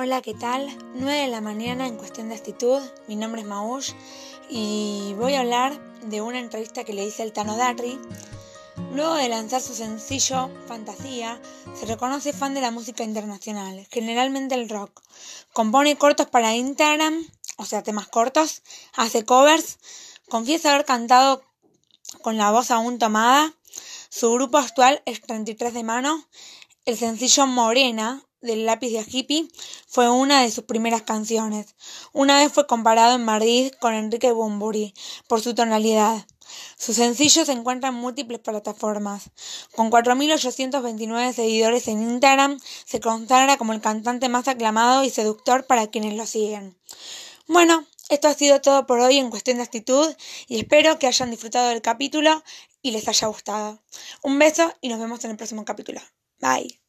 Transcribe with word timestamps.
Hola, 0.00 0.22
¿qué 0.22 0.32
tal? 0.32 0.68
9 0.94 1.22
de 1.22 1.26
la 1.26 1.40
mañana 1.40 1.88
en 1.88 1.96
cuestión 1.96 2.28
de 2.28 2.36
actitud. 2.36 2.80
Mi 3.08 3.16
nombre 3.16 3.40
es 3.40 3.46
Maush 3.48 3.94
y 4.48 5.12
voy 5.18 5.34
a 5.34 5.40
hablar 5.40 5.76
de 6.02 6.20
una 6.20 6.38
entrevista 6.38 6.84
que 6.84 6.92
le 6.92 7.04
hice 7.04 7.24
al 7.24 7.32
Tano 7.32 7.56
Darry. 7.56 7.98
Luego 8.92 9.14
de 9.14 9.28
lanzar 9.28 9.60
su 9.60 9.74
sencillo 9.74 10.50
Fantasía, 10.68 11.42
se 11.74 11.86
reconoce 11.86 12.32
fan 12.32 12.54
de 12.54 12.60
la 12.60 12.70
música 12.70 13.02
internacional, 13.02 13.88
generalmente 13.90 14.54
el 14.54 14.68
rock. 14.68 15.02
Compone 15.52 15.98
cortos 15.98 16.28
para 16.28 16.54
Instagram, 16.54 17.26
o 17.56 17.64
sea, 17.64 17.82
temas 17.82 18.06
cortos, 18.06 18.62
hace 18.94 19.24
covers, 19.24 19.80
confiesa 20.28 20.74
haber 20.74 20.86
cantado 20.86 21.42
con 22.22 22.36
la 22.36 22.52
voz 22.52 22.70
aún 22.70 23.00
tomada. 23.00 23.52
Su 24.10 24.32
grupo 24.32 24.58
actual 24.58 25.02
es 25.06 25.20
33 25.22 25.74
de 25.74 25.82
mano. 25.82 26.24
El 26.84 26.96
sencillo 26.96 27.48
Morena 27.48 28.22
del 28.40 28.66
lápiz 28.66 28.90
de 28.90 29.04
hippie 29.06 29.48
fue 29.86 30.10
una 30.10 30.42
de 30.42 30.50
sus 30.50 30.64
primeras 30.64 31.02
canciones. 31.02 31.74
Una 32.12 32.38
vez 32.38 32.52
fue 32.52 32.66
comparado 32.66 33.16
en 33.16 33.24
Madrid 33.24 33.72
con 33.80 33.94
Enrique 33.94 34.32
Bumburi 34.32 34.94
por 35.26 35.40
su 35.40 35.54
tonalidad. 35.54 36.26
Su 36.78 36.94
sencillo 36.94 37.44
se 37.44 37.52
encuentra 37.52 37.90
en 37.90 37.96
múltiples 37.96 38.40
plataformas. 38.40 39.30
Con 39.74 39.90
4.829 39.90 41.32
seguidores 41.32 41.88
en 41.88 42.02
Instagram, 42.02 42.58
se 42.86 43.00
consagra 43.00 43.56
como 43.56 43.72
el 43.72 43.80
cantante 43.80 44.28
más 44.28 44.48
aclamado 44.48 45.04
y 45.04 45.10
seductor 45.10 45.66
para 45.66 45.88
quienes 45.88 46.14
lo 46.14 46.26
siguen. 46.26 46.78
Bueno, 47.46 47.86
esto 48.08 48.28
ha 48.28 48.34
sido 48.34 48.60
todo 48.60 48.86
por 48.86 49.00
hoy 49.00 49.18
en 49.18 49.30
cuestión 49.30 49.58
de 49.58 49.64
actitud 49.64 50.14
y 50.46 50.58
espero 50.58 50.98
que 50.98 51.06
hayan 51.06 51.30
disfrutado 51.30 51.68
del 51.68 51.82
capítulo 51.82 52.42
y 52.80 52.92
les 52.92 53.08
haya 53.08 53.28
gustado. 53.28 53.82
Un 54.22 54.38
beso 54.38 54.72
y 54.80 54.88
nos 54.88 54.98
vemos 54.98 55.24
en 55.24 55.32
el 55.32 55.36
próximo 55.36 55.64
capítulo. 55.64 56.00
Bye. 56.40 56.87